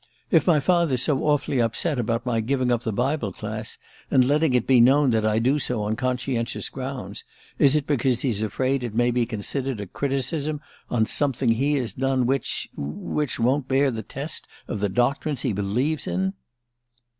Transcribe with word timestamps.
"If 0.31 0.47
my 0.47 0.59
father's 0.59 1.03
so 1.03 1.19
awfully 1.25 1.61
upset 1.61 1.99
about 1.99 2.25
my 2.25 2.39
giving 2.39 2.71
up 2.71 2.83
my 2.87 2.91
Bible 2.91 3.31
Class, 3.31 3.77
and 4.09 4.23
letting 4.25 4.55
it 4.55 4.65
be 4.65 4.81
known 4.81 5.11
that 5.11 5.27
I 5.27 5.37
do 5.37 5.59
so 5.59 5.83
on 5.83 5.95
conscientious 5.95 6.69
grounds, 6.69 7.23
is 7.59 7.75
it 7.75 7.85
because 7.85 8.21
he's 8.21 8.41
afraid 8.41 8.83
it 8.83 8.95
may 8.95 9.11
be 9.11 9.27
considered 9.27 9.79
a 9.79 9.85
criticism 9.85 10.59
on 10.89 11.05
something 11.05 11.51
he 11.51 11.75
has 11.75 11.93
done 11.93 12.25
which 12.25 12.67
which 12.75 13.39
won't 13.39 13.67
bear 13.67 13.91
the 13.91 14.01
test 14.01 14.47
of 14.67 14.79
the 14.79 14.89
doctrines 14.89 15.41
he 15.43 15.53
believes 15.53 16.07
in?" 16.07 16.33